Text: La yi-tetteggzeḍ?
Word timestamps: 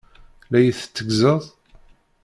La 0.51 0.59
yi-tetteggzeḍ? 0.63 1.41